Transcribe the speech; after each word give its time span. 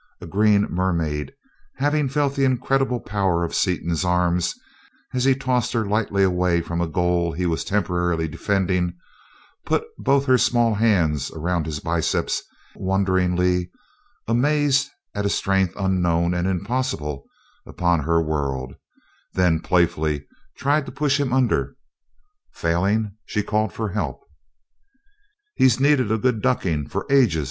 A 0.19 0.25
green 0.25 0.63
mermaid, 0.63 1.31
having 1.75 2.09
felt 2.09 2.33
the 2.33 2.43
incredible 2.43 2.99
power 2.99 3.43
of 3.43 3.53
Seaton's 3.53 4.03
arms 4.03 4.55
as 5.13 5.25
he 5.25 5.35
tossed 5.35 5.73
her 5.73 5.85
lightly 5.85 6.23
away 6.23 6.59
from 6.59 6.81
a 6.81 6.87
goal 6.87 7.33
he 7.33 7.45
was 7.45 7.63
temporarily 7.63 8.27
defending, 8.27 8.97
put 9.63 9.83
both 9.99 10.25
her 10.25 10.39
small 10.39 10.73
hands 10.73 11.29
around 11.29 11.67
his 11.67 11.79
biceps 11.81 12.41
wonderingly, 12.75 13.69
amazed 14.27 14.89
at 15.13 15.23
a 15.27 15.29
strength 15.29 15.75
unknown 15.77 16.33
and 16.33 16.47
impossible 16.47 17.27
upon 17.67 17.99
her 17.99 18.19
world; 18.19 18.73
then 19.33 19.59
playfully 19.59 20.25
tried 20.57 20.87
to 20.87 20.91
push 20.91 21.19
him 21.19 21.31
under. 21.31 21.75
Failing, 22.53 23.15
she 23.23 23.43
called 23.43 23.71
for 23.71 23.89
help. 23.89 24.21
"He's 25.55 25.79
needed 25.79 26.11
a 26.11 26.17
good 26.17 26.41
ducking 26.41 26.89
for 26.89 27.05
ages!" 27.07 27.39